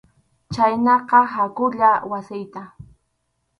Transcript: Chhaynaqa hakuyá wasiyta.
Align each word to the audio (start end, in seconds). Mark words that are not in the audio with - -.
Chhaynaqa 0.53 1.19
hakuyá 1.33 1.91
wasiyta. 2.11 2.61